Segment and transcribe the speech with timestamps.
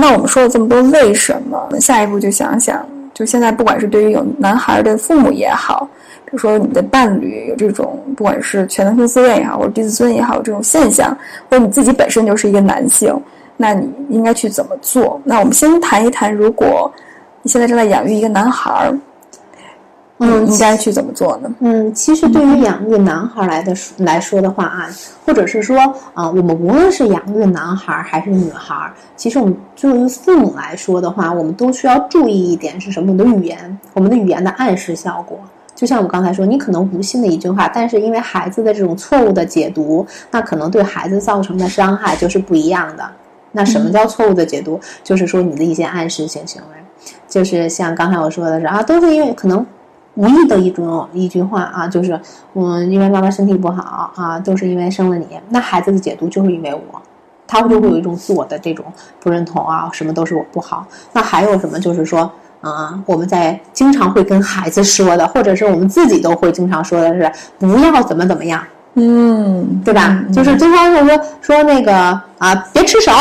[0.00, 5.88] 那我们说了这么多为什么，下一步就想想，就现在不管是对于有男孩的父母也好，
[6.24, 11.10] 比如说你的伴侣有这种不管是全能性自恋也好，或者低自尊也好这种现象，
[11.50, 13.12] 或者你自己本身就是一个男性，
[13.56, 15.20] 那你应该去怎么做？
[15.24, 16.88] 那我们先谈一谈，如果
[17.42, 18.96] 你现在正在养育一个男孩儿。
[20.20, 21.48] 嗯，应该去怎么做呢？
[21.60, 24.90] 嗯，其实对于养育男孩来的来说的话啊，
[25.24, 25.78] 或者是说
[26.12, 33.12] 啊，我们无论是养育男孩还是女孩，其实我们作为父母来说的话，我们都需要注意一点是什么？
[33.12, 35.38] 我们的语言，我们的语言的暗示效果。
[35.76, 43.08] 就像我刚才说，你可能无心的一句话，但是因为孩子的这种错误的解读，那可能对孩子造成的伤害就是不一样的。
[43.52, 44.80] 那什么叫错误的解读？
[45.04, 49.64] 就是说你的一些暗示性行为，就是像刚才我说的是啊，都是因为可能。
[50.18, 52.20] 无意的一种一句话啊，就是
[52.54, 55.26] 嗯，因为妈妈身体不好啊，都是因为生了你。
[55.50, 57.00] 那孩子的解读就是因为我，
[57.46, 58.84] 他就会有一种自我的这种
[59.20, 60.84] 不认同啊，什么都是我不好。
[61.12, 62.28] 那还有什么就是说
[62.60, 68.60] 啊，我们在经常会跟孩子说的，或者是我们自己都会经常说的是不要怎么怎么样，
[68.94, 70.20] 嗯，对吧？
[70.34, 71.94] 就是经常会说说那个
[72.38, 73.12] 啊，别吃手，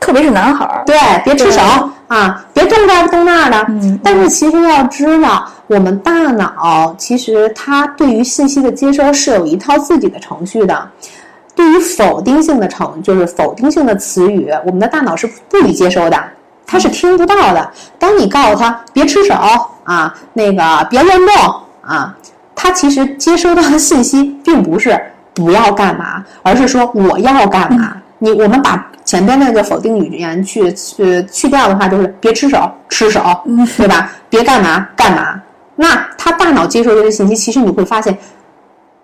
[0.00, 1.60] 特别是男孩儿，对，别吃手
[2.08, 3.64] 啊，别动这儿动那儿的。
[3.68, 5.46] 嗯，但是其实要知道。
[5.66, 10.90] 我们大脑其实它对于信息的接收是有一套自己的程序的，
[11.54, 16.20] 对于否定性的程就是否定性的词语，我们的大脑是不予接收的，
[16.66, 17.70] 它是听不到的。
[18.00, 19.32] 当你告诉他别吃手
[19.84, 21.36] 啊，那个别乱动
[21.82, 22.12] 啊，
[22.56, 25.00] 他其实接收到的信息并不是
[25.32, 27.92] 不要干嘛，而是说我要干嘛。
[28.18, 33.20] 你我们把前边那个否定语言去去去掉的话，就是别吃手吃手，
[33.76, 34.12] 对吧？
[34.28, 35.42] 别干嘛干嘛。
[35.74, 38.16] 那他大脑接收这些信息，其实你会发现，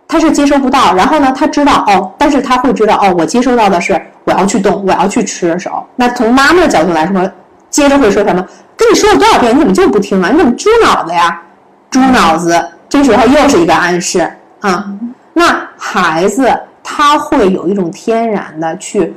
[0.06, 0.94] 他是接收不到。
[0.94, 5.84] 然后呢，他知道哦，但是他会知道哦，我接收到的是我要去动，我要去吃手。
[5.96, 7.28] 那从妈妈的角度来说，
[7.68, 8.46] 接着会说什么？
[8.76, 10.30] 跟你说了多少遍，你怎么就不听啊？
[10.30, 11.42] 你怎么猪脑子呀？
[11.91, 14.20] 猪脑子，这时候又是一个暗示
[14.60, 14.86] 啊。
[15.32, 16.48] 那孩子
[16.84, 19.12] 他会有一种天然的去。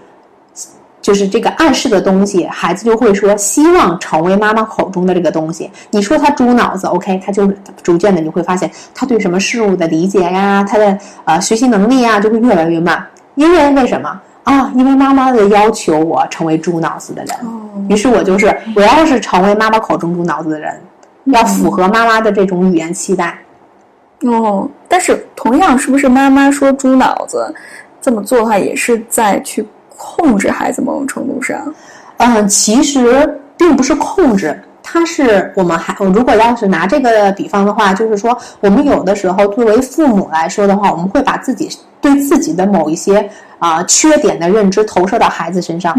[1.01, 5.71] 就是这个暗示的东西，孩子就会说希望成为妈妈口中的这个东西。
[5.91, 7.47] 你说他猪脑子，OK，他就
[7.81, 13.05] 逐渐的你会发现他对什么事物的理解呀，他的呃学习能力呀就会越来越慢。
[13.35, 14.69] 因为为什么啊？
[14.75, 17.37] 因为妈妈的要求我成为猪脑子的人，
[17.87, 20.77] 于是我就是我要是成为妈妈口中猪脑子的人，
[21.25, 23.39] 要符合妈妈的这种语言期待。
[24.23, 27.55] 哦，但是同样是不是妈妈说猪脑子
[28.01, 29.65] 这么做的话，也是在去。
[30.01, 31.61] 控制孩子某种程度上，
[32.19, 45.93] 嗯，其实并不是控制，它是我们还如果要是拿这个比方的话，就是说我们有的时候作为父母来说的话，我们会把自己对自己的某一些啊缺点的认知投射到孩子身上。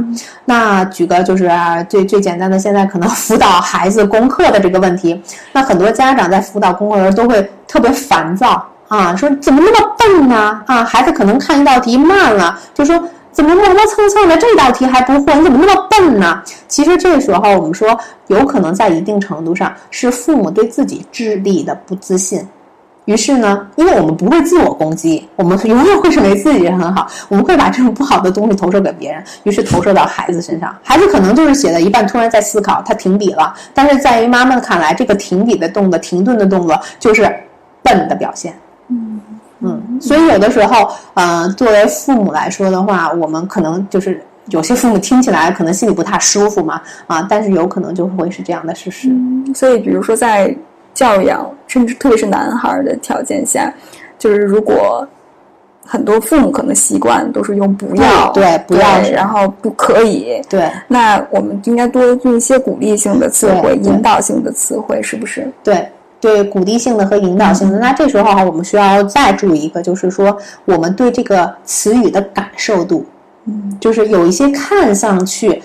[0.46, 1.50] 那举个就是
[1.86, 5.22] 最最简单的，现在可能辅导孩子功课的这个问题，
[5.52, 10.62] 那很多家长在辅导功课的时候都会特别烦躁啊，说怎么那么笨呢？
[10.66, 12.98] 啊，孩子可能看一道题慢了，就说。
[13.32, 15.34] 怎么磨磨蹭蹭的这道题还不会？
[15.36, 16.42] 你怎么那么笨呢？
[16.68, 22.46] 其实这时候我们说，有可能在一定程度上是父母对自己智力的不自信。
[23.06, 30.76] 于是呢，因为我们不会自我攻击，我们永远会认为自己很好，我们会把这种不好的东西投射给别人，于是投射到孩子身上。
[30.82, 33.54] 孩子可能就是写了一半，突然在思考，他停笔了。
[33.74, 37.22] 但是在于妈妈看来，这个停笔的动作、停顿的动作就是
[37.82, 38.54] 笨的表现。
[39.60, 39.82] 嗯。
[39.88, 49.10] 嗯，所以有的时候，呃，作为父母来说的话，我们可能就是有些父母听起来可能心里不太舒服嘛，啊，但是有可能就会是这样的事实。
[49.54, 50.54] 所以，比如说在
[50.94, 53.72] 教养，甚至特别是男孩的条件下，
[54.18, 55.06] 就是如果
[55.86, 65.50] 很多父母可能习惯都是用不要，对，不要，然后不可以，对，那我们应该多用一些鼓励性的词汇、引导性的词汇，是不是？
[65.62, 65.86] 对。
[66.20, 70.36] 对鼓励性的和引导性的，那这时候哈，我们需要再注意一个，就是说
[70.66, 73.06] 我们对这个词语的感受度，
[73.46, 75.62] 嗯，就是有一些看上去，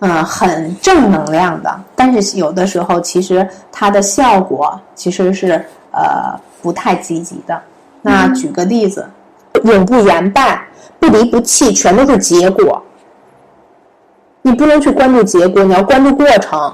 [0.00, 5.52] 嗯，很正能量的，但是有的时候其实它的效果其实是
[5.92, 7.60] 呃不太积极的。
[8.00, 9.06] 那举个例子，
[9.64, 10.66] 永不言败、
[10.98, 12.82] 不离不弃，全都是结果。
[14.40, 16.72] 你不能去关注结果，你要关注过程。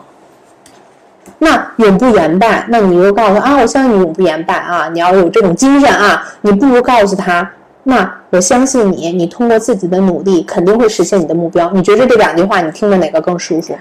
[1.38, 7.50] 那永不言败，那你又告诉他啊，我相信你永不言败啊，你要有这种精神啊，你不如告诉他，
[7.82, 11.70] 那我相信你，你通过自己的努力肯定会实现你的目标。
[11.72, 13.76] 你觉得这两句话你听着哪个更舒服？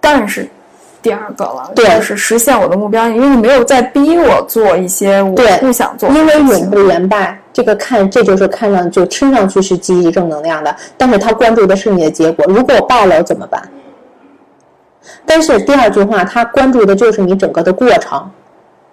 [0.00, 0.48] 当然是
[1.00, 6.08] 第二个了，对，是实现我的目标，因为你没有在逼我做一些我不想做。
[6.08, 12.44] 因为永不言败，这个看这就是看上就听上去是积极正能量的，但是他关注的是你的结果。
[12.48, 13.62] 如果我败了，怎么办？
[15.26, 18.30] 但是第二句话，他关注的就是你整个的过程。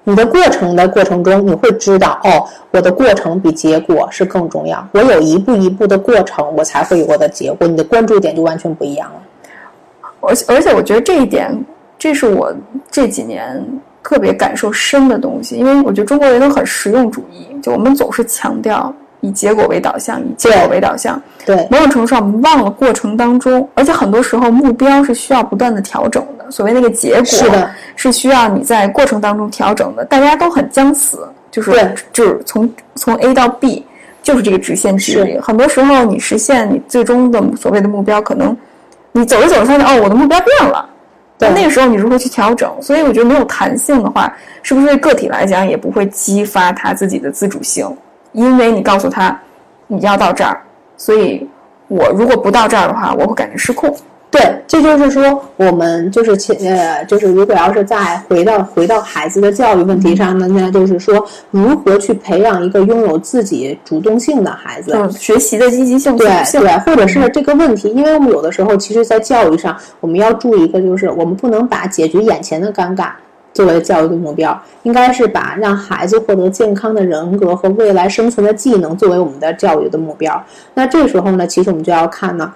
[0.04, 4.84] 你的过程的过程中，你会知道哦，我的过程比结果是更重要。
[4.94, 7.68] 我有一步一步的过程，我才会有我的结果。
[7.68, 9.22] 你的关注点就完全不一样了。
[10.22, 11.56] 而而且，我觉得这一点，
[12.00, 12.52] 这是我
[12.90, 13.64] 这几年
[14.02, 15.56] 特别感受深的东西。
[15.56, 21.22] 因为我觉得中国人都很实用主义，就我们总是强调以结果为导向，以结果为导向。
[21.46, 26.50] 对，某种程度上，我们忘了过程当中，而且很多时候目标是需要不断的调整的。
[26.52, 30.04] 所谓那个结果是的，是需要你在过程当中调整的。
[30.06, 33.86] 大家都很将死，就是就是从从 A 到 B，
[34.22, 35.40] 就是这个直线距离。
[35.40, 38.56] 很多时候，你实现你最终的所谓的目标，可能
[39.14, 40.88] 你走着走着发现哦，我的目标变了。
[41.40, 42.70] 那那个时候你如何去调整？
[42.82, 47.88] 所以我觉得没有弹性的话，是不是对个体来讲也不会激发他自己的自主性？
[48.32, 49.38] 因为你告诉他
[49.88, 50.62] 你要到这儿，
[51.02, 51.50] 所以
[51.88, 53.92] 我如果不到这儿的话，我会感觉失控。
[54.30, 73.10] 对，这就是说，我们就是前呃，就是如果要是再回到回到孩子的教育问题上呢，那就是说，如何去培养一个拥有自己主动性的孩子，学习的积极性，对对，或者是这个问题，因为我们有的时候，其实，在教育上，我们要注意一个，就是我们不能把解决眼前的尴尬
[73.54, 80.42] 作为教育的目标，应该是把让孩子获得健康的人格和未来生存的技能作为我们的教育的目标。
[80.74, 82.54] 那这时候呢，其实我们就要看呢。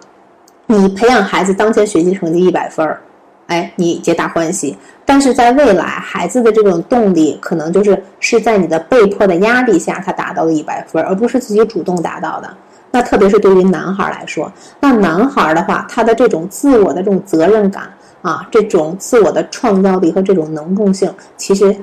[0.67, 2.99] 你培养孩子当前学习成绩一百分儿，
[3.45, 4.75] 哎，你皆大欢喜。
[5.05, 12.49] 但是在未来，孩子的这种动力可能就是是在你的被迫的压力下，他达到了一百分，而不是自己主动达到的。
[12.89, 17.83] 那特别是对于男孩来说，那男孩的话，他的这种自我的这种责任感
[18.25, 21.75] 啊，这种自我的创造力和这种能动性，其实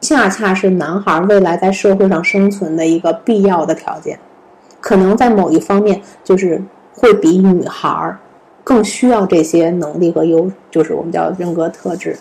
[0.00, 4.18] 恰恰是男孩未来在社会上生存的一个必要的条件。
[4.80, 6.62] 可能在某一方面，就是
[6.94, 8.18] 会比女孩儿。
[8.68, 12.16] 更需要这些能力和优，就是我们叫人格特质。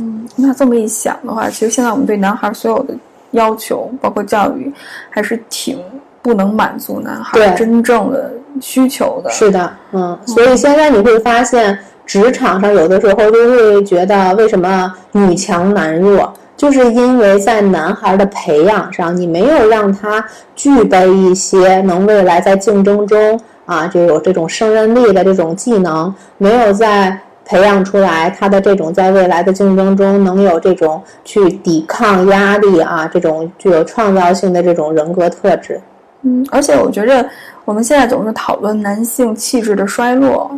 [0.00, 2.92] 嗯，那这么一想的话，其实现在我们对男孩所有的
[3.30, 4.72] 要求，包括教育，
[5.10, 5.78] 还是挺
[6.22, 9.30] 不能满足男孩真正的需求的。
[9.30, 20.24] 是的，嗯，所以现在你会发现，职场上有的时候就会觉得，为什么女强男弱，就是因为在男孩的培养上，你没有让他
[20.54, 23.38] 具备一些能未来在竞争中。
[23.66, 35.80] 啊，就有这种胜任力的这种技能，没有在培养出来他的这种在未来的竞争中能有这种去抵抗压力啊，这种具有创造性的这种人格特质。
[36.22, 37.28] 嗯，而且我觉着
[37.64, 40.48] 我们现在总是讨论男性气质的衰落，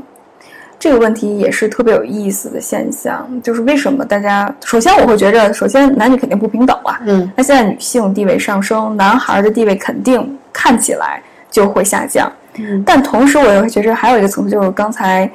[0.79, 3.29] 这个问题也是特别有意思的现象。
[3.43, 7.01] 就是为什么大家首先我会觉着，首先男女肯定不平等啊。
[7.05, 7.31] 嗯。
[7.37, 12.31] 那现在女性地位上升，男孩的地位肯定看起来就会下降。
[12.61, 15.31] 嗯但同时，我又觉着还有一个层次，就是刚才，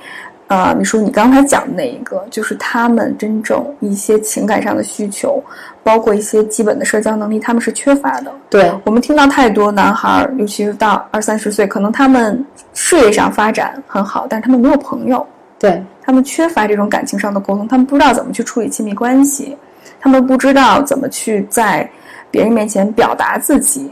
[0.47, 5.41] 呃，你说你刚才讲的那一个，就是他们真正一些情感上的需求，
[5.81, 8.31] 包括一些基本的社交能力，他们是缺乏的。
[8.49, 15.25] 对我们听到太多男孩，尤其是到二三十岁，可能他们事业上发展很好，但是他们没有朋友，
[15.57, 19.57] 对他们缺乏这种感情上的沟通，他们不知道怎么去处理亲密关系，
[19.99, 21.89] 他们不知道怎么去在
[22.29, 23.89] 别人面前表达自己，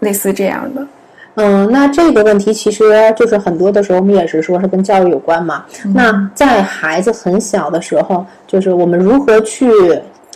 [0.00, 0.86] 类似这样的。
[1.36, 2.84] 嗯，那这个问题其实
[3.16, 5.64] 就是很多的时候，我们也是说是跟教育有关嘛。
[5.94, 9.70] 那在孩子很小的时候，就是我们如何去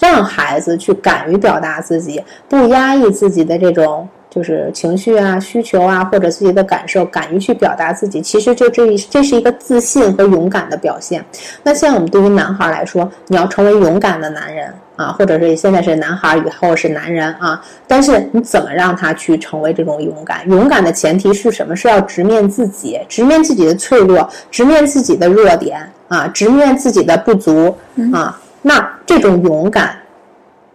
[0.00, 4.09] 让孩子去敢于表达自己，不压抑自己的这种。
[4.31, 11.25] 就是情绪啊、需求啊，或者自己的感受，敢于去表达自己，其实就这这是一个自信和勇敢的表现。
[11.65, 17.61] 那像我们对于男孩来说，你要成为勇敢的男人啊，或者是现在是男孩，以后是男人啊。
[17.89, 20.49] 但是你怎么让他去成为这种勇敢？
[20.49, 21.75] 勇敢的前提是什么？
[21.75, 27.77] 是要直面自己，直面自己的脆弱，直面自己的弱点啊，直面自己的不足
[28.13, 28.41] 啊。
[28.63, 29.97] 那这种勇敢，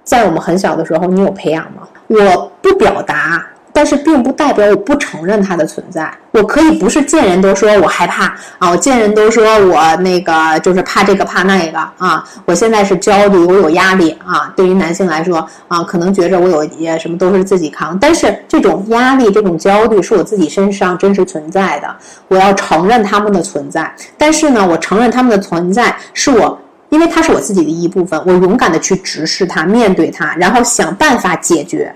[0.03, 1.84] 在我们很小的时候，你有培养吗？
[2.07, 6.11] 我不表达，但是并不代表我不承认它的存在。
[6.31, 8.25] 我可以不是见人都说我害怕
[8.59, 12.23] 啊，我见人都说我那个就是怕这个怕那个啊。
[12.45, 14.51] 我现在是焦虑，我有压力啊。
[14.55, 21.95] 对于男性来说啊，可能觉着我有也什么都是自己扛，但是这种压力、这种焦虑是我自己身上真实存在的。
[22.27, 26.59] 我要承认他们的存在，但是呢，我承认他们的存在是我。
[26.89, 31.93] 因为它是我自己的一部分，我勇敢的去直视它，面对它，然后想办法解决。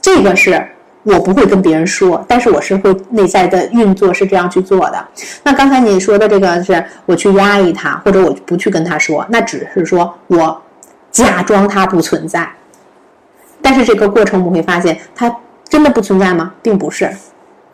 [0.00, 0.64] 这个是
[1.02, 5.08] 我不会跟别人说，但是我是会内在的运作是这样去做的。
[5.42, 10.60] 那刚才你说的这个是我去压抑它，或者我不去跟他说，那只是说我
[11.10, 12.48] 假装它不存在。
[13.62, 15.34] 但是这个过程我们会发现，它
[15.68, 16.52] 真的不存在吗？
[16.62, 17.10] 并不是。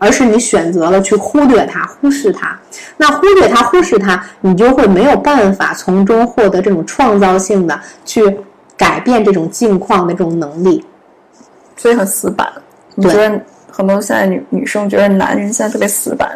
[0.03, 2.59] 而是你选择了去忽略它、忽视它。
[2.97, 8.37] 那忽略它、忽视它，你就会没有办法从中获得这种创造性的去
[8.77, 10.85] 改变这种境况的这种能力。
[11.77, 12.51] 所以很死板。
[12.97, 13.41] 你觉得
[13.71, 16.29] 很多现在女女生觉得男人现在特别死板，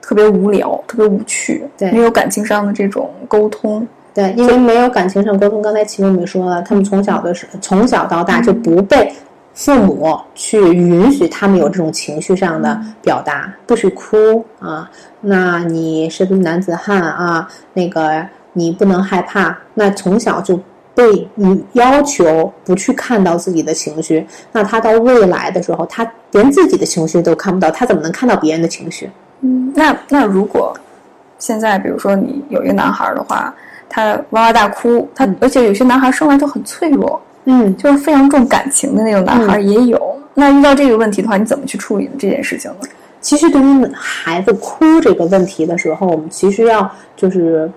[0.00, 3.86] 特别无聊，特别无趣，对没有感情上的这种沟通。
[4.14, 5.60] 对，因为没有感情上沟通。
[5.60, 9.12] 刚才齐梦也说了，他们从小的时从小到大就不被
[9.54, 17.48] 父母去允许他们有这种情绪上的表达，不许哭啊，那你是不是男子汉啊？
[17.72, 19.56] 那个你不能害怕。
[19.74, 20.60] 那从小就
[20.94, 29.08] 被你要求不去看到自己的情绪，那他到未来的时候，他连自己的情绪都看不到，他怎么能看到别人的情绪？
[29.40, 30.76] 嗯，那那如果
[31.38, 33.54] 现在比如说你有一个男孩儿的话，
[33.88, 40.16] 他哇哇大哭，他而且有些男孩生来就很脆弱，嗯，就是非常重感情的那种男孩也有。
[40.34, 42.88] 那遇到这个问题的话，你怎么去处理这件事情呢？
[43.20, 47.70] 其实对于孩子哭这个问题的时候，我们其实要就是，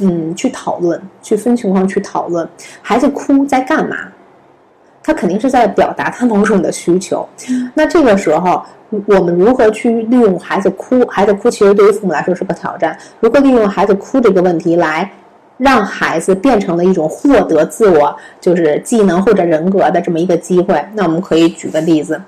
[0.00, 2.48] 嗯，去讨论，去分情况去讨论，
[2.82, 3.96] 孩子哭在干嘛？
[5.02, 7.28] 他肯定是在表达他某种的需求。
[7.74, 8.62] 那这个时候，
[9.06, 11.06] 我们如何去利用孩子哭？
[11.06, 12.96] 孩子哭其实对于父母来说是个挑战。
[13.20, 15.08] 如何利用孩子哭这个问题来
[15.56, 20.84] 让孩子变成了一种获得自我就是技能或者人格的这么一个机会？
[20.94, 22.20] 那我们可以举个例子。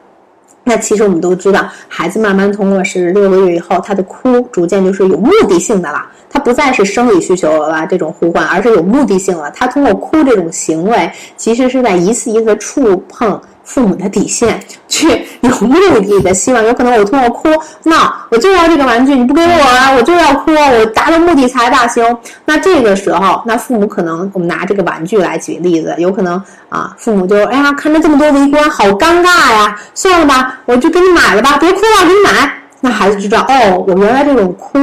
[0.68, 9.48] 那其实我们都知道，孩子慢慢通过是六个月以后，他的哭逐渐就是有目的性的了，他不再是生理需求了这种呼唤，而是有目的性了。
[9.52, 17.48] 他通过哭这种行为，其实是在一次一次触碰父母的底线，去有目的的希望，有可能我通过哭
[17.84, 22.02] 闹，我就要这个玩具，你不给我啊，我就要哭，我达到目的才罢休。
[22.44, 32.52] 那这个时候，那父母可能我们拿这个玩具来举例子，有可能啊，父母就哎呀，看着这么多围观，好尴尬呀，算了吧，我就给你买了吧，别哭了，给你买。
[32.82, 34.78] 那孩子知道哦，我原来这种哭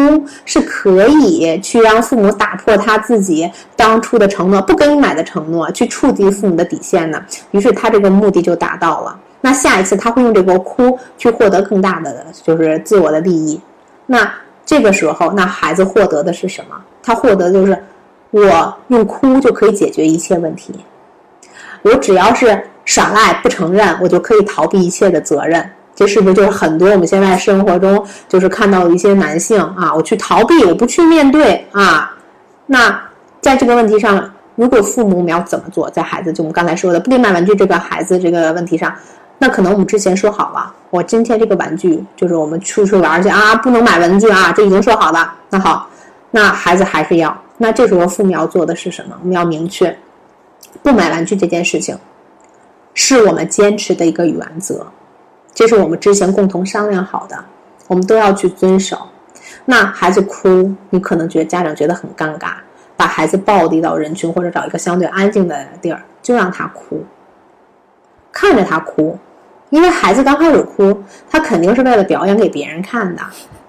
[0.46, 7.24] 是可以去让父母打破他自己当初的承诺，不给你买的承诺，去触及父母的底线的。
[7.52, 9.16] 于是他这个目的就达到了。
[9.46, 13.60] 那下一次他会用这个哭去获得更大的就是自我的利益。
[14.06, 14.32] 那
[14.66, 16.78] 这个时候，那孩子获得的是什么？
[17.04, 17.78] 他获得就是
[18.32, 20.74] 我用哭就可以解决一切问题。
[21.82, 25.70] 我只要是耍赖不承认，我就可以逃避一切的责任。
[25.94, 29.94] 这是不是就是很多我们现在生活中就是看到的一些男性啊？
[29.94, 32.16] 我去逃避，我不去面对啊。
[32.66, 32.98] 那
[33.42, 35.90] 在这个问题上，如果父母我们要怎么做？
[35.90, 38.92] 在孩子就我们刚才说的不给买玩具这个孩子这个问题上，
[39.44, 45.36] 那可能我们之前说好了，我今天这个玩具就是我们出去玩去啊，不能买文具啊，这已经说好了。
[45.50, 45.86] 那好，
[46.32, 47.38] 那孩子还是要。
[47.58, 49.18] 那这时候父母要做的是什么？
[49.20, 49.94] 我们要明确，
[50.82, 52.00] 不买玩具这件事情，
[52.94, 54.88] 是我们坚持的一个原则。
[55.54, 57.36] 这是我们之前共同商量好的，
[57.90, 58.98] 我们都要去遵守。
[59.66, 62.54] 那孩子哭，你可能觉得家长觉得很尴尬，
[62.96, 67.04] 把孩子抱离到人群或者找一个相对安静的地儿，就让他哭，
[68.32, 69.20] 看着他哭，
[69.74, 70.96] 因为孩子刚开始哭，
[71.28, 73.24] 他肯定是为了表演给别人看的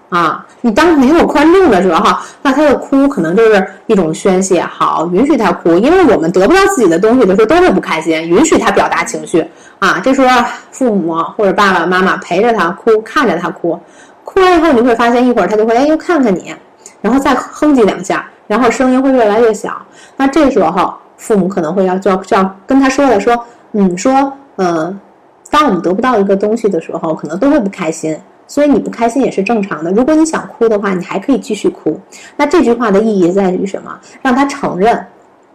[0.09, 0.45] 啊。
[0.61, 9.43] 你当没有观众的时候，那他的哭可能就是一种宣泄，好，允许他哭，因为我们得不到自己的东西的时候都会不开心，允许他表达情绪。
[9.79, 13.79] 啊，这时候父母或者爸爸妈妈陪着他哭，看着他哭，
[14.23, 16.53] 哭完以后你会发现一会儿他就会哎又看看你，
[17.01, 19.75] 然后再哼唧两下，然后声音会越来越小。
[20.17, 24.99] 那这时候父母可能会要就要就要跟他说的说，嗯，说嗯，
[25.55, 28.13] 当我们得不到一个东西的时候，可能都会不开心，
[28.45, 29.89] 所以你不开心也是正常的。
[29.93, 31.97] 如果你想哭的话，你还可以继续哭。
[32.35, 33.97] 那这句话的意义在于什么？
[34.21, 35.01] 让他承认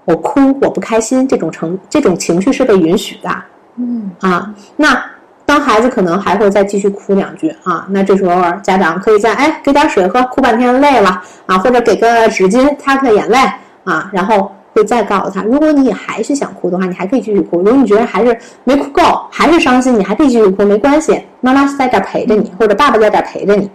[0.07, 3.29] 我哭我不开心这种成这种情绪是被允许的。
[3.77, 5.05] 嗯啊，那
[5.45, 13.39] 当孩子可能还会再继续哭两句啊，那这时候家长可以在哎给点水喝，哭半天累了啊，或者给个纸巾擦擦眼泪
[13.85, 23.71] 啊，然后会再告诉他，如果你还是想哭的话，你还可以继续哭；如果你觉得还是没哭够，还是伤心，你还可以继续哭，没关系，妈妈在这儿陪着你，或者爸爸在这儿陪着你。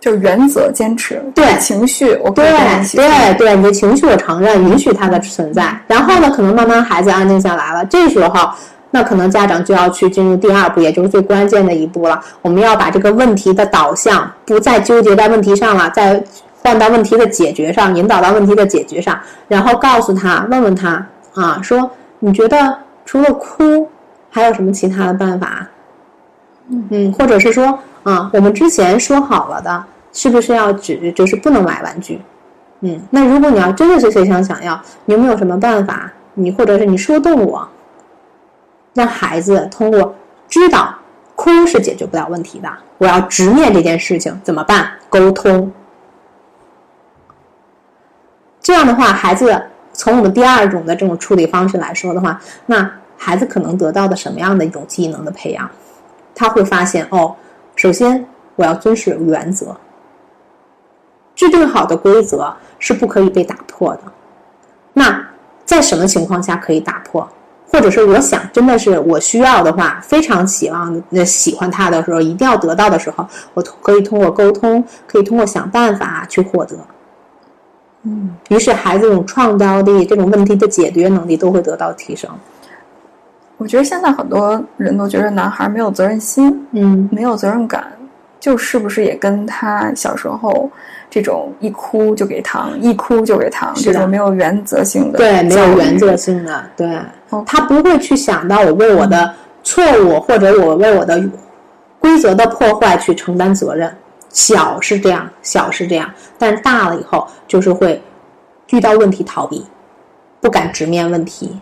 [0.00, 2.44] 就是原则坚持，对情绪，我对
[2.92, 5.78] 对对，你的情绪我承认，允许它的存在。
[5.86, 8.50] 然后呢，可能慢慢孩子安静下来了，这时候。
[8.94, 12.20] 那可能家长就要去进入第二步，也就是最关键的一步了。
[12.42, 16.22] 我们要把这个问题的导向不再纠结在问题上了，再
[16.62, 23.88] 换到问题的解决上，引导到问题的解决上，然后告诉他，问问他啊，说你觉得除了哭
[24.30, 25.66] 还有什么其他的办法？
[26.90, 32.20] 嗯，或者是说啊，我们之前说好了的，是不是要指就是不能买玩具？
[32.80, 36.10] 嗯，那如果你要真的是非常想要，你有没有什么办法？
[36.34, 37.68] 你或者是你说动我。
[38.94, 40.14] 让孩子通过
[40.50, 40.94] 知道
[41.34, 44.86] 哭是解决不了问题的，我要直面这件事情，怎么办？
[45.08, 45.72] 沟通。
[48.62, 49.60] 这样的话，孩子
[49.92, 52.88] 从我们第二种的这种处理方式来说的话，那
[53.18, 55.68] 孩子可能得到的什么样的一种技能的培养？
[56.34, 57.34] 他会发现哦，
[57.76, 58.24] 首先
[58.56, 59.76] 我要遵守原则，
[61.34, 64.00] 制定好的规则是不可以被打破的。
[64.92, 65.26] 那
[65.64, 67.28] 在什么情况下可以打破？
[67.72, 76.76] 或者是我想真的是我需要的话，非常希望那喜欢他的时候，一定要得到的时候，我可以通过沟通，可以通过想办法去获得。
[78.04, 82.28] 嗯，于是孩子这种创造力、这种问题的解决能力都会得到提升。
[83.58, 87.92] 我觉得现在很多人都觉得男孩没有责任心，嗯，没有责任感，
[88.40, 90.68] 就是不是也跟他小时候
[91.08, 96.98] 这种一哭就给糖，一哭就给糖，这种没有原则性的对，没有原则性的，对
[97.30, 99.32] 哦，他不会去想到我为我的
[99.62, 101.22] 错误或者我为我的
[102.00, 103.94] 规则的破坏去承担责任。
[104.32, 108.02] 小是这样，小是这样，但是大了以后就是会
[108.70, 109.64] 遇到问题逃避，
[110.40, 111.60] 不敢直面问题，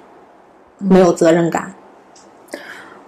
[0.79, 1.71] 没有责任感。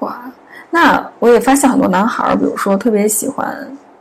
[0.00, 0.21] 哇，
[0.69, 3.57] 那我也发现很多男孩，比如说特别喜欢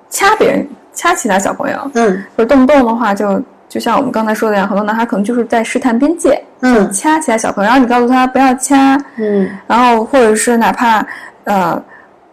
[0.10, 2.24] 掐别人，掐其他小朋友，嗯。
[2.36, 3.40] 就动不动的话就
[3.70, 6.92] 就像我们刚才说的一样，很多男孩可能就是在试探边界，嗯。
[6.92, 9.48] 掐其他小朋友，然后你告诉他不要掐，嗯。
[9.68, 11.06] 然后或者是哪怕
[11.44, 11.80] 呃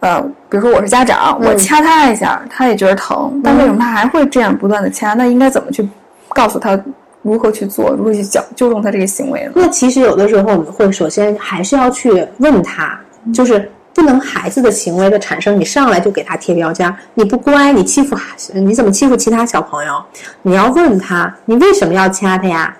[0.01, 5.13] 呃，比如说我是家长，嗯我掐他一下，他也觉得疼，但为什么他还会这样不断的掐？
[5.13, 5.87] 那应该怎么去
[6.29, 6.79] 告诉他
[7.21, 9.51] 如何去做，如何去矫纠正他这个行为呢？
[9.55, 12.97] 那其实有的时候我们会首先还是要去问他，
[13.33, 20.01] 就是不能孩子的行为的产生，你上来就给他贴标签，你不乖，你欺负孩，你怎么欺负其他小朋友？
[20.43, 22.73] 你要问他，你为什么要掐他呀？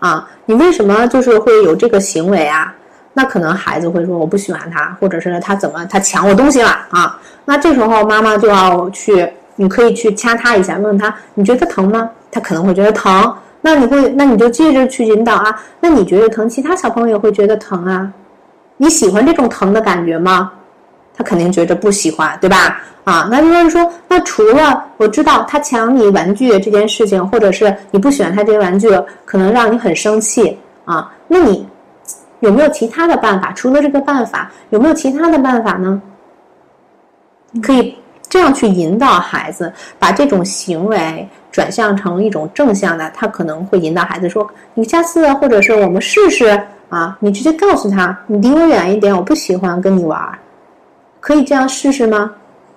[0.00, 2.74] 啊，你为什么就是会有这个行为啊？
[3.16, 7.18] 那可能孩子会说我不喜欢他，或者是他怎么他抢我东西了啊？
[7.44, 12.10] 那这时候妈妈就要去，你可以去掐他一下，问问他你觉得疼吗？
[12.30, 15.62] 他可能会觉得疼，那你会那你就接着去引导啊。
[15.80, 18.10] 那你觉得疼，其他小朋友也会觉得疼啊？
[18.76, 20.50] 你喜欢这种疼的感觉吗？
[21.16, 22.82] 他肯定觉着不喜欢，对吧？
[23.04, 28.88] 啊，那就是说，那除了我知道他抢你玩具这件事情，或者是你不喜欢他这个玩具，
[29.24, 31.64] 可能让你很生气啊，那你
[32.44, 33.52] 有没有其他的办法？
[33.52, 36.00] 除了这个办法，有没有其他的办法呢？
[37.62, 37.96] 可以
[38.28, 50.20] 这样去引导孩子，把这种行为转向成一种正向的，他可能会引导孩子说：“你下次或者是我们试试啊，你直接告诉他，你离我远一点，我不喜欢跟你玩，
[51.20, 52.30] 可以这样试试吗？”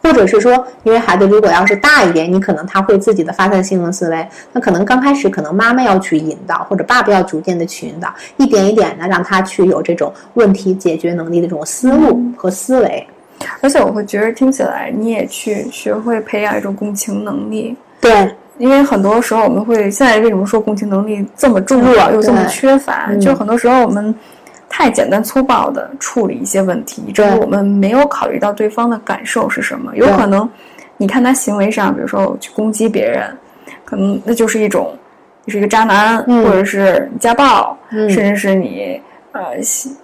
[0.07, 13.05] 或者是说，因为孩子如果要是大一点，你可能他会自己的发散性的思维，那可能刚开始可能妈妈要去引导，或者爸爸要逐渐的去引导，一点一点的让他去有这种问题解决能力的这种思路和思维。
[13.61, 23.07] 而且我会觉得听起来你也去学会培养一种共情能力，对，因为很多时候我们会现在为什么说共情能力这么重要又这么缺乏？
[23.09, 24.15] 嗯就很多时候我们
[24.77, 29.91] 太简单粗暴的处理一些问题，以至于我们没有考虑到对方的感受是什么。
[29.95, 30.47] 有可能
[30.97, 33.35] 你看他行为上，比如说我去攻击别人，
[33.83, 34.95] 可能那就是一种
[35.45, 39.41] 你是一个渣男，嗯或者是家暴，嗯甚至是你呃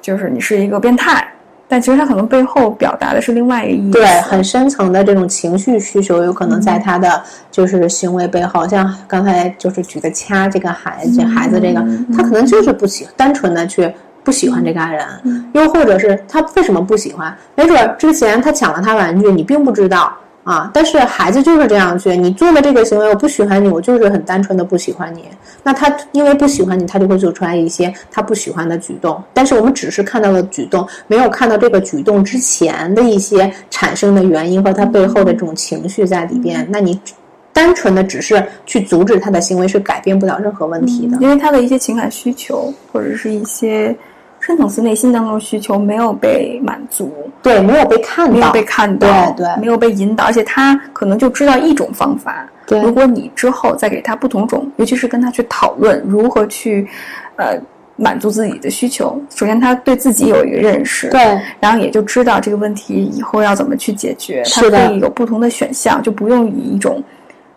[0.02, 1.24] 就是你是一个变态。
[1.68, 4.00] 但其实他可能背后表达的是另外一个意思。
[4.00, 11.84] 对，很深层的这种情绪需求，有可能在他的就是行为背后，像刚才就是举的掐这个孩子，孩子这个，
[12.18, 13.92] 他可能就是不喜，单纯的去
[14.24, 17.36] 不喜欢这个爱人，又或者是他为什么不喜欢？
[17.56, 25.26] 没准儿之前他抢了他玩具，你并不知道啊，但是孩子就是这样去，你做了这个行为，我不喜欢你，我就是很单纯的不喜欢你。
[25.62, 29.22] 那他因为不喜欢你，他就会做出来一些他不喜欢的举动。
[29.34, 36.68] 但是我们只是看到了举动，没有看到这个举动之前的一些产生的原因和他背后的这种情绪在里边。
[36.70, 37.00] 那你
[37.54, 41.18] 单纯的只是去阻止他的行为，是改变不了任何问题的。
[41.22, 43.96] 因为他的一些情感需求或者是一些
[44.46, 49.62] 深层次内心当中的需求没有被满足，对，没有被看到，没有被看到，对对。
[49.62, 52.46] 没有被引导，而且他可能就知道一种方法。
[52.66, 52.82] 对。
[52.82, 56.86] 如果你之后再给他不同种，尤其是跟他去讨论如何去，
[57.38, 57.58] 呃，
[57.96, 61.40] 满足自己的需求，首先他对自己有一个认识，对。
[61.62, 67.02] 然后也就知道这个问题以后要怎么去解决，他是可以有不同的选项，就不用以一种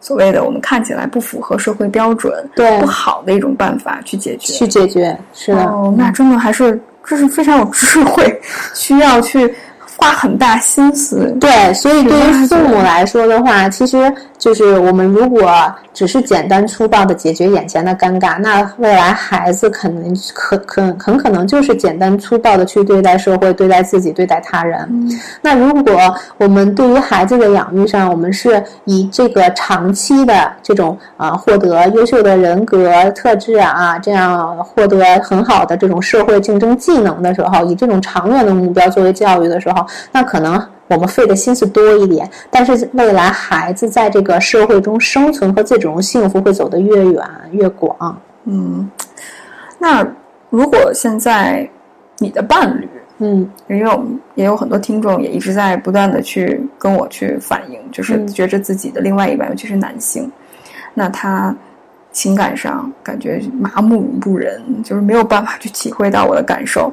[0.07, 4.53] 所谓的我们看起来不符合社会标准、对不好的一种办法去解决。
[4.53, 5.65] 去解决，是的。
[5.65, 8.41] 哦，那真的还是这是非常有智慧，
[8.73, 9.53] 需要去
[9.97, 11.35] 花很大心思。
[11.41, 15.53] 对，所以对于父母来说的话，其实就是我们如果
[15.95, 25.09] 只是简单粗暴的解决眼前的尴尬，那未来孩子可能可可很可能就是简单粗暴的去对待社会、对待自己、对待他人。
[25.41, 48.21] 那如果我们对于孩子的养育上，我们是以这个长期的这种啊获得优秀的人格特质啊，这样获得很好的这种社会竞争技能的时候，以这种长远的目标作为教育的时候，那可能我们费的心思多一点，但是未来孩子在这个社会中生存和这种幸福会走得越远越广。
[48.45, 48.91] 嗯，
[49.79, 50.07] 那
[50.51, 51.69] 如果现在
[52.19, 60.31] 你的伴侣，嗯，因为我们也有很多听众也一直在不断的去跟我去反映，就是觉着自己的另外一半，尤其是男性，
[60.95, 61.55] 那他
[62.17, 66.91] 情感上感觉麻木不仁，就是没有办法去体会到我的感受，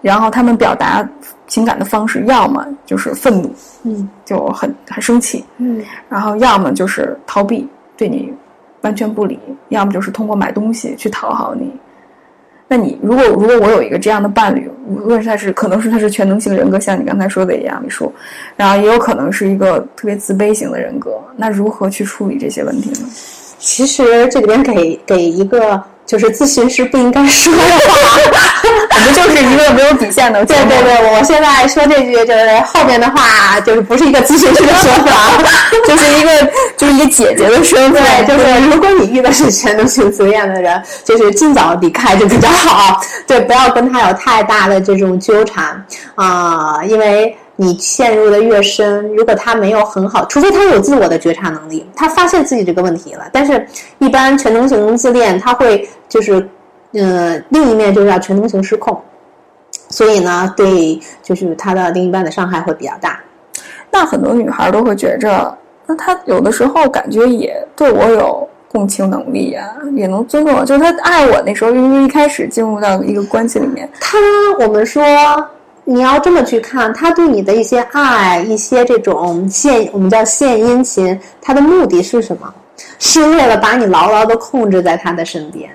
[0.00, 1.06] 然后他们表达
[1.46, 8.32] 情感的方式，要么就是愤怒，嗯，就很很生气，嗯，然后要么就是逃避，对你
[8.80, 11.70] 完全不理，要么就是通过买东西去讨好你。
[12.66, 18.10] 那你如果如果我有一个这样的伴侣，无论是他是可能是他是全能型人格，像你刚才说的一样，你说，
[18.56, 23.06] 然后也有可能是一个特别自卑型的人格，那如何去处理这些问题呢？
[23.62, 28.18] 其实这里边给给一个就是咨询师不应该说的话，
[28.90, 30.44] 我们就是一个没有底线的。
[30.44, 35.40] 对对对，我现在说这句就是后面的话，就是不是一个咨询师的说法，
[35.86, 38.02] 就是一个就是一个姐姐的身份。
[38.02, 43.00] 对，就是如果你遇到是全能型自恋的人，就是尽早离开就比较好。
[43.28, 47.36] 对，不要跟他有太大的这种纠缠啊、因为。
[47.56, 53.28] 你陷入的越深，如果他没有很好，除非他有自我的觉察能力，他发现自己这个问题了。
[53.32, 53.66] 但是，
[53.98, 56.48] 一般全能型自恋，他会就是，
[56.92, 58.98] 呃，另一面就是要全能型失控，
[59.90, 63.20] 所以呢，对就是他的另一半的伤害会比较大。
[63.90, 74.16] 那很多女孩都会觉着，那他有的时候感觉也对我有共情能力呀、也能尊重我，就是他爱我那时候，因为一开始进入到一个关系里面，他，
[74.60, 75.02] 我们说
[75.84, 82.52] 你要这么去看，他对你的一些爱，一些这种献，我们叫献殷勤，他的目的是什么？
[82.98, 85.70] 是为了把你牢牢的控制在他的身边。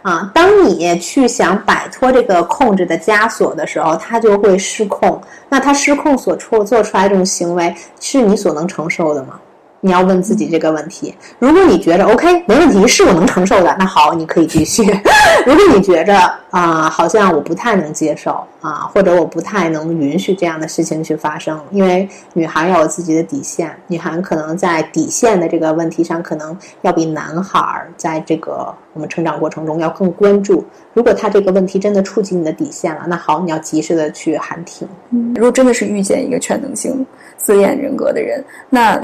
[0.00, 5.20] 啊，当你去想摆脱这个控制的枷锁的时候，他就会失控。
[5.48, 9.38] 那他失控所出做出来这种行为，是你所能承受的吗？
[9.84, 11.14] 你要问自己这个问题。
[11.38, 14.82] 如果你觉着 OK 没问题，是我能承受的，那好，你可以继续。
[15.44, 16.16] 如果你觉着
[16.50, 30.64] 啊、好像我不太能接受啊，或者我不太能允许这样的事情去发生，因为女孩要有自己的底线，女孩可能在底线的这个问题上，可能要比男孩在这个我们成长过程中要更关注。
[30.92, 34.86] 如果他这个问题真的触及你的底线了，那好，你要及时的去喊停。
[35.34, 37.04] 如果真的是遇见一个全能性
[37.38, 39.00] 自恋人格的人，那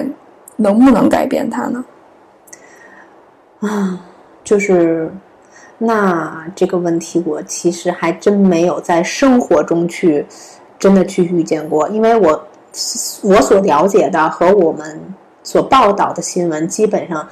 [0.61, 1.85] 能不能改变他呢？
[3.61, 3.99] 啊，
[4.45, 5.11] 就是
[5.79, 10.27] 那这个问题，我其实还真没有在生活中去
[10.79, 12.47] 真的去遇见过，因为我
[13.23, 15.01] 我所了解的和我们
[15.43, 17.27] 所报道的新闻，基本上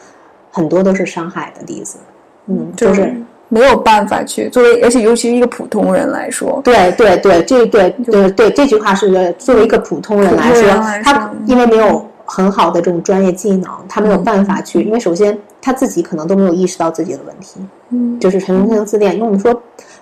[0.50, 1.98] 很多都是伤害的例子。
[2.46, 3.14] 嗯，就是
[3.48, 10.68] 没有办法去作为，而且尤其是一个普通人来说，对对对，这对对对这句话是作为一个普通人来，说
[11.04, 17.60] 他因为没有很好的这种专业技能，他没有办法去，因为首先他自己可能都没有意识到自己的问题，
[17.90, 19.54] 嗯，就是全能性自恋，因为我们说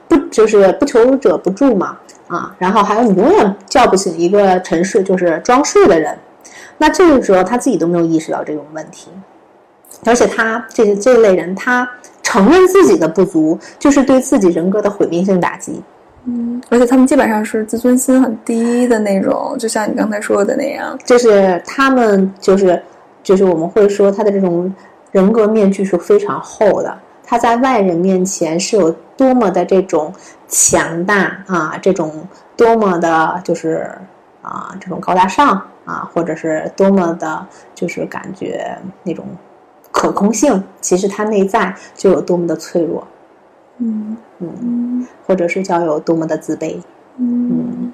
[0.08, 6.18] 不就是不求者不助嘛，啊，然后还有你永远叫不醒一个沉睡就是装睡的人，
[6.78, 9.10] 那这个时候他自己都没有意识到这种问题，
[10.04, 11.88] 而且他这这类人他
[12.22, 15.82] 承认自己的不足，就是对自己人格的毁灭性打击。
[16.26, 20.98] 嗯而且他们基本上是自尊心很低的那种，就像你刚才说的那样。
[21.04, 22.82] 就是他们就是
[23.22, 24.72] 就是我们会说他的这种
[25.12, 30.12] 人格面具是非常厚的，他在外人面前是有多么的这种
[30.48, 33.90] 强大啊，这种多么的就是
[34.42, 39.26] 啊这种高大上啊，或者是多么的就是感觉那种
[39.92, 43.06] 可控性，其实他内在就有多么的脆弱，
[43.78, 46.76] 嗯嗯，或者是叫有多么的自卑。
[47.16, 47.92] 嗯，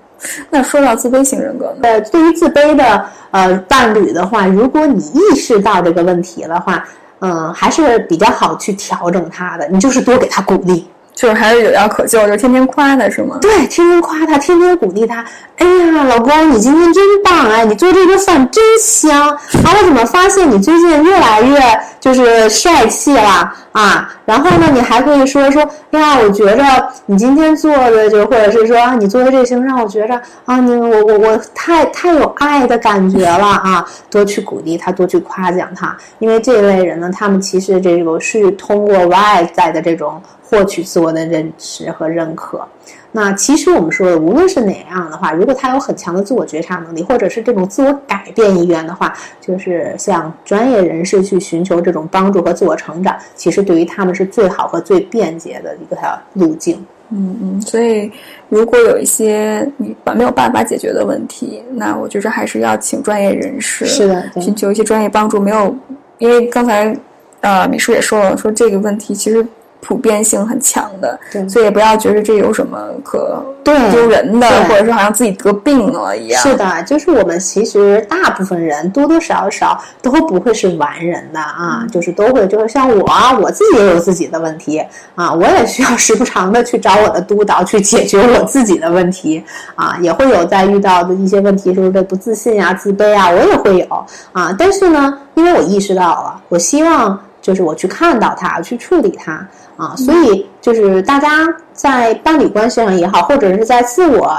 [0.48, 1.80] 那说到自卑型人格呢？
[1.82, 6.82] 呃，对于自卑的呃伴侣的话，如果你意识到这个问题的话，
[7.18, 9.68] 嗯、还是比较好去调整他的。
[9.68, 13.36] 你就是多给他鼓励，就是还是有药可救，就天天夸他是吗？
[13.42, 15.22] 对，天天夸他，天天鼓励他。
[15.56, 17.50] 哎呀，老公，你今天真棒！
[17.50, 19.28] 哎，你做这个饭真香。
[19.28, 19.38] 啊，
[19.78, 21.60] 我怎么发现你最近越来越
[22.00, 26.64] 就是帅气了啊，然后呢，你还可以说说呀，我觉着
[27.06, 42.66] 你今天做的就或者是说啊，你做的这行让我觉着啊，你我我我太太有爱的感觉了啊，多去鼓励他，多去夸奖他，因为这一类人呢，他们其实这个是通过外在的这种获取自我的认识和认可。
[43.12, 55.96] 那其实我们说的，无论是哪样的话，如果他有很强的自我觉察能力，或者是这种自我改变意愿的话，就是向专业人士去寻求这种帮助和自我成长，其实对于他们是最好和最便捷的一个
[56.34, 56.84] 路径。
[57.10, 58.08] 嗯嗯，所以
[58.48, 65.40] 如果有一些你没有办法解决的问题，那我觉着还是要请专业人士，是的，寻求一些专业帮助。
[65.40, 65.74] 没有，
[66.18, 66.96] 因为刚才
[67.40, 69.44] 呃，米叔也说了，说这个问题其实。
[69.80, 76.42] 普遍性很强的，所以也不要觉得这有什么可丢人的，或者说好像自己得病了一样。
[76.42, 83.06] 是的，就是我们其实大部分人多多少少都不会是完人的啊，就是都会，就是像我，
[83.40, 84.82] 我自己也有自己的问题
[85.14, 89.42] 啊，我也需要时不常的去找我的督导去解决我自己的问题
[89.74, 93.86] 啊，也会有在遇到的一些问题，就是这不自信啊、自卑啊，我也会有
[94.32, 94.54] 啊。
[94.58, 99.46] 但是呢，因为我意识到了，我希望就是我去看到它，去处理它。
[99.76, 104.36] 啊，所以就是大家在伴侣关系上也好，或者是在自我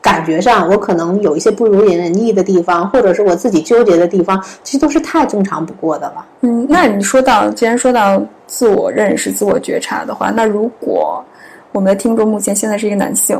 [0.00, 6.24] 感觉上，我可能有一些不如人意的地方，或者是我自己纠结的地方，其实都是太正常不过的了。
[6.42, 11.24] 嗯，那你说到，既然说到自我认识、自我觉察的话，那如果
[11.72, 13.36] 我们的听众目前现在是一个男性。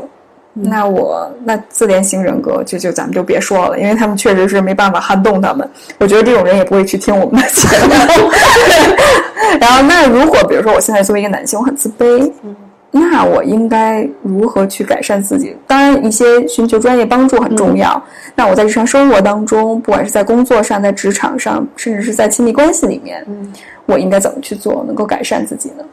[0.57, 5.69] 那我那自恋型人格就就咱们就别说了，因为他们确实是没办法撼动他们。
[5.99, 8.31] 我觉得这种人也不会去听我们的节目。
[9.59, 12.31] 然后，那如果比如说我现在作为一个男性，我很自卑，
[12.89, 15.55] 那我应该如何去改善自己？
[15.67, 18.01] 当然，一些寻求专业帮助很重要。
[18.33, 23.25] 那我在日常生活当中，不管是在工作上、在职场上，甚至是在亲密关系里面，
[23.85, 25.83] 我应该怎么去做，能够改善自己呢？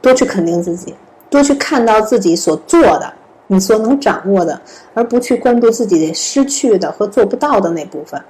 [0.00, 0.94] 多去肯定自己，
[1.28, 3.12] 多去看到自己所做的。
[3.54, 4.60] 你所能掌握的，
[4.92, 8.20] 而不去关注自己失去的和做不到的那部分。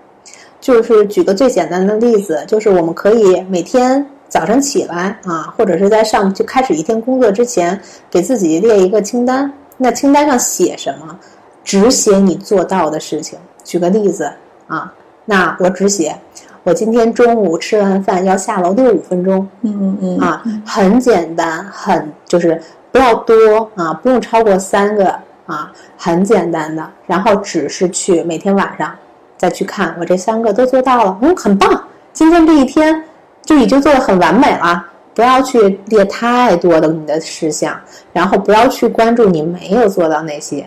[0.61, 9.53] 就是举个最简单的例子，就是我们可以每天早上起来啊，或者是在上就开始一天工作之前，给自己列一个清单。
[9.77, 11.19] 那清单上写什么？
[11.65, 13.39] 只写你做到的事情。
[13.65, 14.31] 举个例子
[14.67, 14.93] 啊，
[15.25, 16.15] 那我只写
[16.65, 19.49] 我今天中午吃完饭要下楼六五分钟。
[19.63, 20.19] 嗯嗯嗯。
[20.19, 22.61] 啊，很简单，很就是。
[22.91, 23.35] 不要多
[23.75, 25.13] 啊，不用超过三个
[25.47, 26.89] 啊，很简单的。
[27.09, 28.95] 然后只是去每天晚上
[29.37, 31.83] 再去看，我这三个都做到了，嗯，很棒。
[32.13, 33.03] 今天这一天
[33.43, 34.87] 就已经做的很完美了。
[35.13, 37.77] 不要去列太多的你的事项，
[38.13, 40.65] 然后不要去关注你没有做到那些，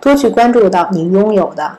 [0.00, 1.70] 多去关注到你拥有的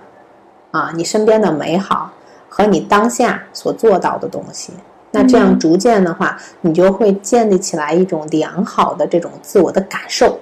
[0.69, 2.11] 啊，你身边的美好
[2.49, 4.73] 和你当下所做到的东西。
[5.11, 10.37] 那这样逐渐的话，你就会建立起来一种良好的这种自我的感受，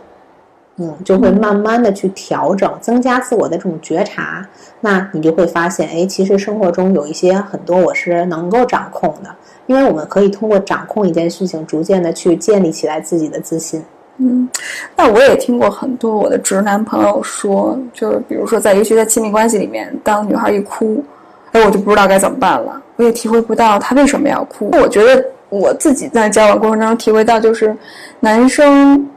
[0.77, 4.43] 嗯，就会慢慢的去调整，增加自我的这种觉察。
[4.79, 9.29] 那你就会发现，哎，其实生活中有一些很多我是能够掌控的，
[9.67, 13.83] 因为我们可以通过掌控一件事情，逐渐的去建立起来自己的自信。
[14.17, 14.49] 嗯，
[14.95, 21.03] 那我也听过很多我的直男朋友说，就是比如说在尤其在亲密关系里面，当女孩一哭。
[21.53, 22.81] 哎，我就不知道该怎么办了。
[22.95, 24.69] 我也体会不到他为什么要哭。
[24.73, 27.75] 我觉得我自己在交往过程当中体会到，就是
[28.19, 29.07] 男生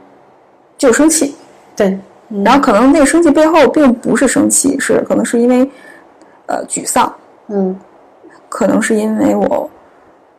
[0.77, 1.35] 就生气，
[1.75, 1.97] 对，
[2.43, 5.69] 然后可能那个生气背后并不是生气，是可能是因为
[6.47, 7.11] 呃沮丧，
[7.47, 7.77] 嗯，
[8.49, 9.69] 可能是因为我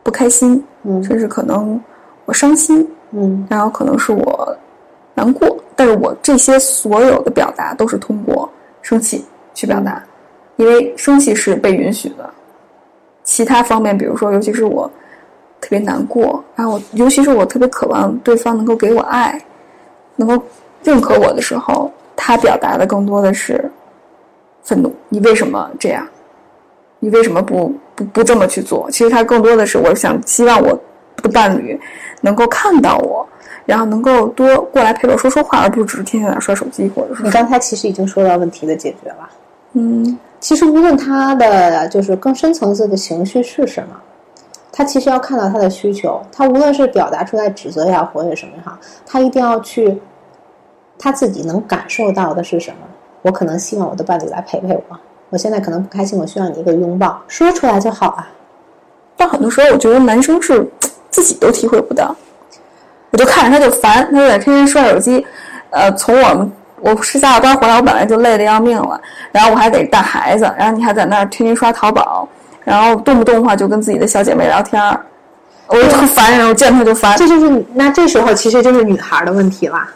[0.03, 1.81] 不开心，嗯，甚至可能
[2.25, 4.57] 我伤心，嗯，然后可能是我
[5.13, 8.49] 难过，但是我这些所有的表达都是通过
[8.81, 10.01] 生气去表达。
[10.59, 12.29] 因为生气是被允许的，
[13.23, 14.91] 其他方面，比如说，尤其是我
[15.61, 19.41] 特别难过，然后尤其是我特别渴望对方能够给我爱，
[20.17, 20.43] 能够
[20.83, 23.71] 认可我的时候，他表达的更多的是
[24.61, 24.93] 愤怒。
[25.07, 26.05] 你为什么这样？
[26.99, 28.91] 你为什么不不不这么去做？
[28.91, 30.77] 其实他更多的是，我想希望我
[31.23, 31.79] 的伴侣
[32.19, 33.25] 能够看到我，
[33.65, 39.29] 然后能够多过来陪我说说话，而不是只是天天在那刷手机，或者是你刚才其实已经说到问题的解决了，
[39.71, 40.19] 嗯。
[40.39, 43.95] 其实，无论他的就是更深层次的情绪是什么，
[44.71, 46.21] 他其实要看到他的需求。
[46.31, 50.01] 他无论是表达出来指责呀，或者什么哈，他一定要去
[50.97, 52.77] 他自己能感受到的是什么。
[53.21, 54.97] 我可能希望我的伴侣来陪陪我。
[55.29, 58.27] 我现在可能不开心，我需要你一个拥抱，说出来就好啊。
[59.17, 60.65] 但很多时候，我觉得男生是
[61.09, 62.15] 自己都体会不到。
[63.11, 65.25] 我就看着他就烦，他就在天天刷手机。
[65.71, 66.49] 呃，从我们。
[66.81, 68.99] 我是下了班回来，我本来就累得要命了，
[69.31, 72.27] 然后我还得带孩子，然后你还在那儿天天刷淘宝，
[72.63, 75.05] 然后动不动的话就跟自己的小姐妹聊天儿。
[75.67, 77.15] 我特烦人，我见她就烦。
[77.17, 79.87] 这就是那这时候其实就是女孩的问题啦。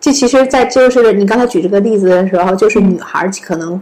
[0.00, 3.80] 这其实，在就是你刚才举这个例子的时候，就是女孩可能，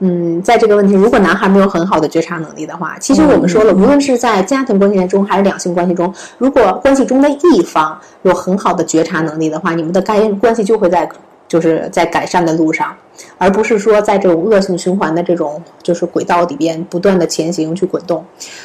[0.00, 11.08] 嗯，在这个问题，如果男孩没有很好的觉察能力的话，其实我们说了，无论是在家庭关系中还是两性关系中，如果关系中的一方有很好的觉察能力的话，你们的该关系就会在
[11.46, 12.94] 就是在改善的路上，
[13.38, 18.24] 而不是说在这种恶性循环的这种就是轨道里边不断的前行去滚动。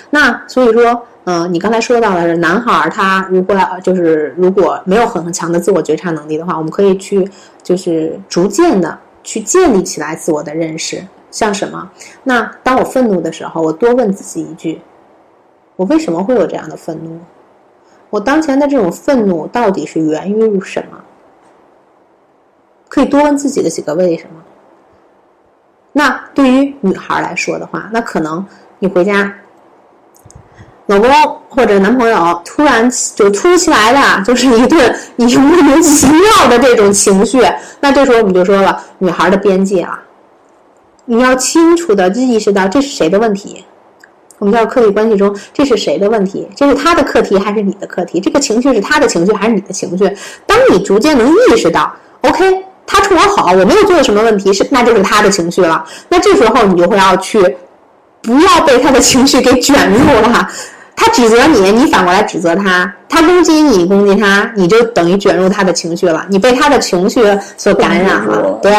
[0.09, 1.01] 那所以说。
[1.27, 7.27] 嗯，你刚才说到的是男孩，他如果就是如果没有很强的自我觉察能力的话，我们可以去
[7.63, 11.03] 就是逐渐的去建立起来自我的认识。
[11.35, 11.91] 像什么？
[12.23, 14.81] 那当我愤怒的时候，我多问自己一句：
[15.75, 17.19] 我为什么会有这样的愤怒？
[18.09, 20.97] 我当前的这种愤怒到底是源于什么？
[22.87, 24.41] 可以多问自己的几个为什么。
[25.91, 28.45] 那对于女孩来说的话，那可能
[28.79, 29.33] 你回家。
[30.85, 31.09] 老公
[31.49, 37.41] 或者男朋友突然就突如其来的，就是一顿你莫名其妙的这种情绪，
[37.81, 39.99] 那这时候我们就说了，女孩的边界了，
[41.05, 43.63] 你要清楚的意识到这是谁的问题。
[44.37, 46.45] 我们叫客体关系中，这是谁的问题？
[46.55, 48.19] 这是他的课题还是你的课题？
[48.19, 50.03] 这个情绪是他的情绪还是你的情绪？
[50.45, 55.85] 当你逐渐能意识到，OK，他冲我好，我没有做什么问题，是那就是他的情绪了。
[56.09, 57.39] 那这时候你就会要去，
[58.21, 60.47] 不要被他的情绪给卷入了。
[60.95, 67.21] 他指责你，你反过来指责他；他攻击你，攻击他，你就等于卷入他的情绪了，你被他的情绪
[67.57, 68.59] 所感染了。
[68.61, 68.73] 对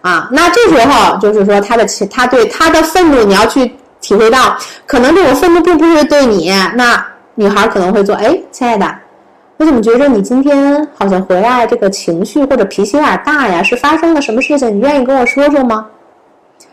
[0.00, 6.52] 啊，那这时候就是说，他的情，他对他的愤怒，你要去体会到，可能这种愤怒并不是对你。
[6.74, 7.04] 那
[7.36, 8.92] 女孩可能会做：哎，亲爱的，
[9.56, 13.62] 我怎么觉着你今天好像回来这个情绪或者脾气有点大呀？
[13.62, 14.76] 是发生了什么事情？
[14.76, 15.86] 你愿意跟我说说吗？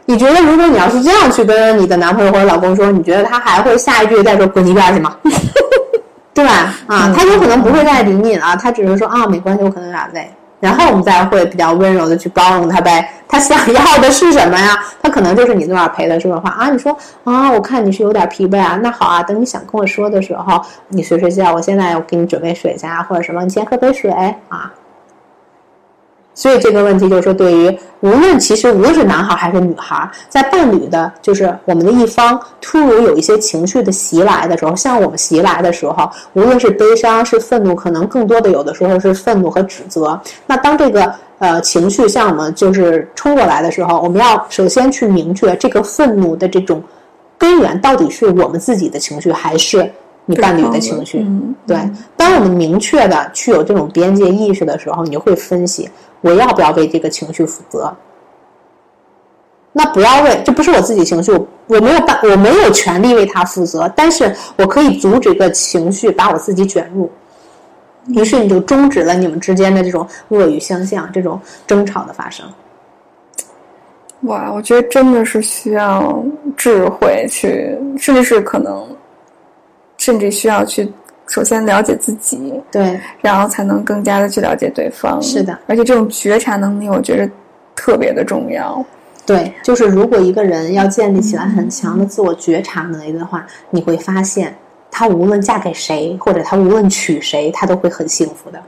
[0.09, 5.15] 你觉得，如果你要是这样去跟你的男朋友或者老公说，你觉得他还会下一句再说滚一边去吗？
[6.33, 6.73] 对吧？
[6.87, 10.27] 啊，他有可能不会再理你了，他只是说啊，没关系，我可能有点累，
[10.59, 13.07] 然后我们再会比较温柔的去包容他呗。
[13.27, 14.75] 他想要的是什么呀？
[14.99, 16.71] 他可能就是你那儿陪他说的话啊。
[16.71, 24.09] 你说啊，我看你是有点疲惫啊，那好啊，等你想跟我说的时候，你睡睡觉，我现在我给你准备水去啊，或者什么，你先喝杯水
[24.47, 24.73] 啊。
[26.33, 40.17] 所以这个问题就是说，对于无论其实无论是男孩还是女孩，在伴侣的，就是我们的一方突如有一些情绪的袭来的时候，向我们袭来的时候，无论是悲伤是愤怒，可能更多的有的时候是愤怒和指责。
[40.47, 46.81] 那当这个呃情绪向我们就是冲过来的时候，我们要首先去明确这个愤怒的这种
[47.37, 49.91] 根源到底是我们自己的情绪还是。
[50.29, 51.25] 你伴侣的情绪，
[51.65, 51.75] 对。
[52.15, 55.89] 当我们明确的去有这种边界意识的时候，你就会分析
[56.21, 57.91] 我要不要为这个情绪负责。
[59.71, 61.31] 那不要为，这不是我自己情绪，
[61.65, 67.09] 我没有办，我没有权利为他负责，但是我可以阻止个情绪把我自己卷入。
[68.09, 72.45] 于是你就终止了你们之间的这种恶语相向、这种争吵的发生。
[74.21, 76.23] 哇，我觉得真的是需要
[76.55, 78.87] 智慧去，甚至是可能。
[79.99, 80.91] 甚至需要去
[81.27, 85.21] 首先了解自己，对，然后才能更加的去了解对方。
[85.21, 87.29] 是的，而且这种觉察能力，我觉得
[87.75, 88.83] 特别的重要。
[89.27, 94.55] 对，就是如果一个人要建立起来很强的自我觉察能力的话，你会发现，
[94.89, 98.59] 他无论嫁给谁，或者他无论娶谁，他都会很幸福的。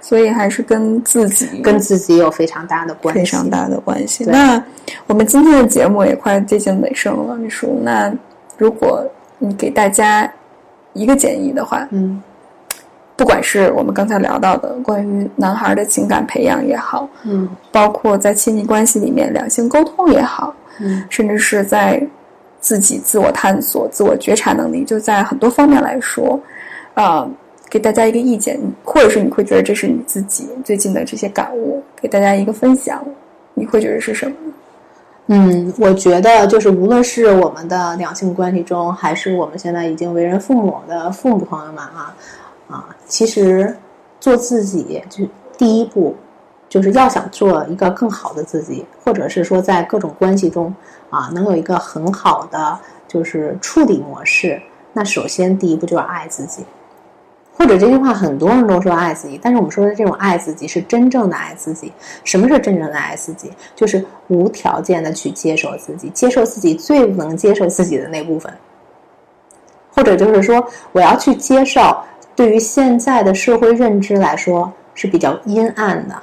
[0.00, 4.24] 所以还是跟自己，跟自己有非常大的关系，非常大的关系。
[4.24, 4.62] 那
[5.06, 7.78] 我们今天的节目也快接近尾声了，秘书。
[7.82, 8.10] 那
[8.56, 9.04] 如果
[9.36, 10.32] 你给大家。
[11.00, 12.22] 一个建议的话，嗯，
[13.16, 22.06] 不管是我们刚才聊到的关于男孩的情感培养也好，嗯，包括在亲密关系里面两性沟通也好，嗯，甚至是在
[22.60, 26.38] 自己自我探索、自我觉察能力，就在很多方面来说，
[26.92, 27.26] 啊，
[27.70, 33.02] 给大家一个意见，或者是你会觉得这是你自己最近的这些感悟，给大家一个分享，
[33.54, 34.36] 你会觉得是什么？
[35.32, 42.12] 嗯，我觉得就是无论是我们的两性关系中，还是我们现在已经为人父母的父母朋友们啊，
[42.68, 43.72] 啊，其实
[44.18, 45.24] 做自己就
[45.56, 46.16] 第一步，
[46.68, 50.74] 就是要想做一个更好的自己，或者是说在各种关系中
[51.10, 54.60] 啊，能有一个很好的就是处理模式，
[54.92, 56.64] 那首先第一步就是爱自己。
[57.60, 61.92] 或者这句话很多人都说爱自己，但是我们说的这种爱自己是真正的爱自己。
[62.24, 63.52] 什么是真正的爱自己？
[63.76, 68.50] 就是无条件的去接受自己，接受自己最能接受自己的那部分。
[69.90, 71.94] 或者就是说，我要去接受，
[72.34, 76.14] 对于现在的社会认知来说是比较阴暗的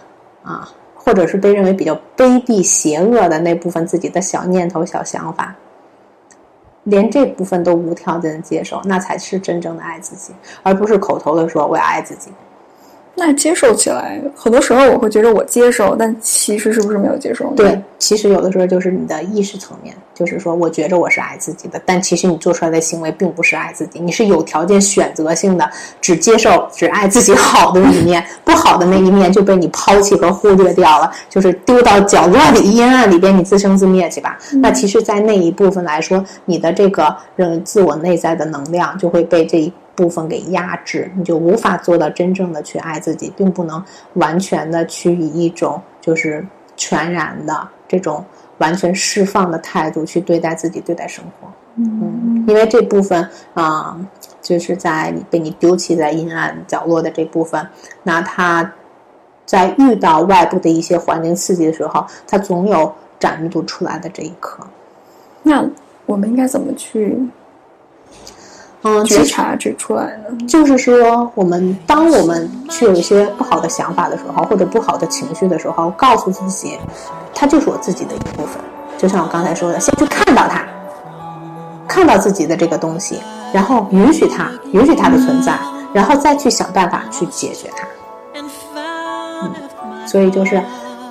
[0.41, 5.55] 啊，或者是被认为比较卑鄙、邪恶的那部分自己的小念头、小想法。
[6.88, 10.34] 连这部分都无条件的接受，那才是真正的爱自己，
[10.64, 12.32] 而不是口头的说我要爱自己。
[13.20, 17.53] 那接受起来，很多时候我会觉得我接受，但其实是不是没有接受呢？
[17.55, 25.68] 对，其实有的时候就是你的意识层面，就是说我觉着我是爱自己的，但其实你做出来的行为并不是爱自己，你是有条件选择性的
[25.99, 34.38] 只接受只爱自己好的一面，不好的那一面就被你抛弃和忽略掉了，就是丢到角落里阴暗里边，你自生自灭去吧。
[34.61, 39.74] 那其实，在那一部分来说，你的这个人自我内在的能量就会被这一。
[39.98, 43.84] 部分给压制，你就无法做到真正的去爱自己，并不能
[44.14, 46.45] 完全的去以一种就是
[46.76, 48.24] 全然的这种
[48.60, 51.50] 完全释放的态度去对待自己、对待生活。
[51.76, 54.00] 嗯，因为这部分啊，
[54.39, 57.68] 就是在你被你丢弃在阴暗角落的这部分，
[58.04, 58.72] 那他
[59.45, 64.66] 在遇到外部的一些环境刺激的时候，他总有展露出来的这一刻。
[65.41, 65.68] 那
[66.06, 67.18] 我们应该怎么去？
[68.88, 76.80] 嗯，觉察这出来的，就是说，我们当我们去有一些不好的想法的时候，或者不好的情绪的时候，告诉自己，
[77.36, 78.62] 它就是我自己的一部分。
[78.98, 80.64] 就像我刚才说的，先去看到它，
[81.88, 83.20] 看到自己的这个东西，
[83.52, 85.58] 然后允许它，允许它的存在，
[85.94, 87.88] 然后再去想办法去解决它。
[89.44, 89.52] 嗯，
[90.08, 90.62] 所以就是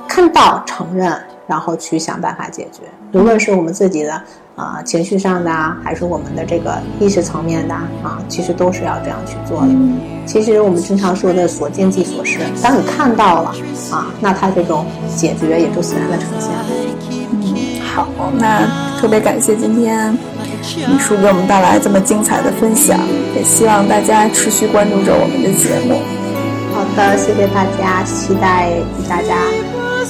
[0.09, 1.12] 看到、承认，
[1.47, 2.82] 然后去想办法解决。
[3.12, 4.22] 无论是我们自己的。
[4.57, 9.68] 啊，情绪上的啊，还是我们的这个意识层面的啊，其实都是要这样去做的。
[10.24, 13.55] 其实我们经常说的“所见即所示”，当你看到了
[13.92, 16.64] 啊，那它这种解决也就自然的呈现了。
[17.42, 20.16] 嗯，好，那特别感谢今天
[20.74, 22.99] 李叔给我们带来这么精彩的分享，
[23.34, 26.01] 也希望大家持续关注着我们的节目。
[26.72, 29.36] 好的，谢谢大家，期待与大家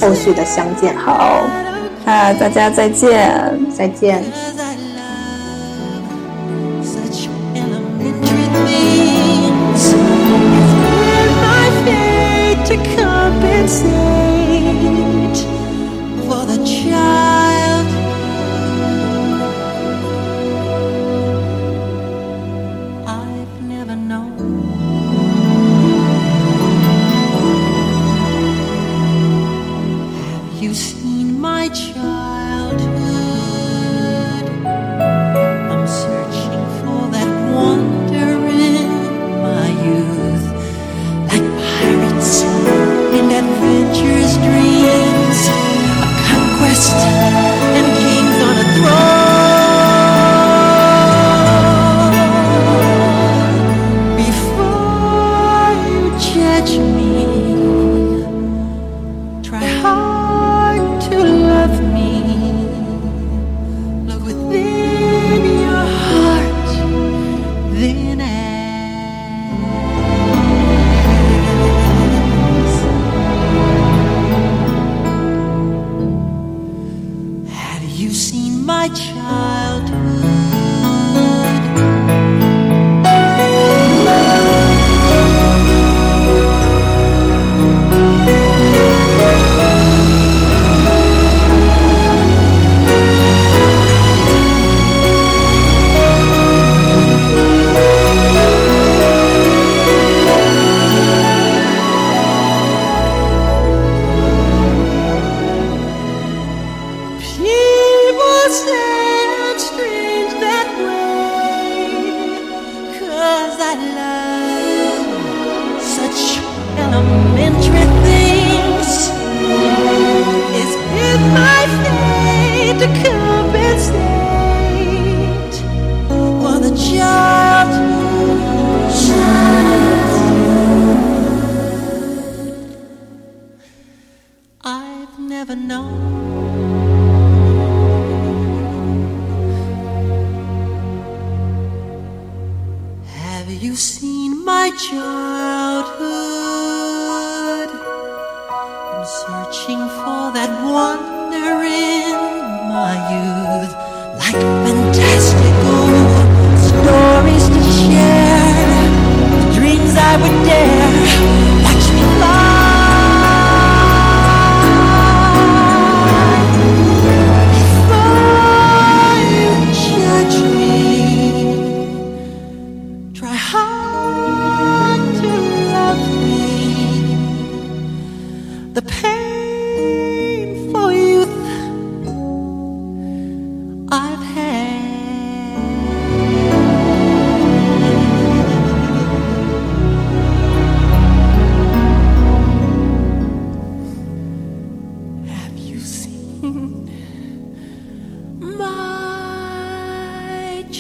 [0.00, 0.96] 后续的相见。
[0.96, 1.42] 好。
[2.04, 3.28] 啊，大家再见，
[3.76, 4.22] 再见。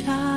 [0.06, 0.35] child.